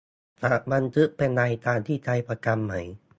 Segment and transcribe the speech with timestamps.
[0.41, 2.73] จะบันทึกเป็นรายการที่ใช้ประจำไหม